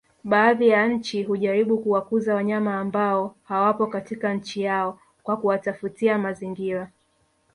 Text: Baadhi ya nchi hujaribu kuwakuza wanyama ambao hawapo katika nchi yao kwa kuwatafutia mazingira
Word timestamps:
Baadhi 0.23 0.67
ya 0.69 0.87
nchi 0.87 1.23
hujaribu 1.23 1.77
kuwakuza 1.77 2.35
wanyama 2.35 2.79
ambao 2.79 3.35
hawapo 3.43 3.87
katika 3.87 4.33
nchi 4.33 4.61
yao 4.61 4.99
kwa 5.23 5.37
kuwatafutia 5.37 6.17
mazingira 6.17 6.91